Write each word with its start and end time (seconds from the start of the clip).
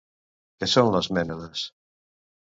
Què 0.61 0.69
són 0.71 0.87
les 0.95 1.09
mènades? 1.17 1.65